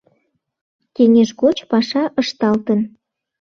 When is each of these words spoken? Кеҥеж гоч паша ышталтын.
Кеҥеж 0.95 1.29
гоч 1.41 1.57
паша 1.71 2.03
ышталтын. 2.21 2.79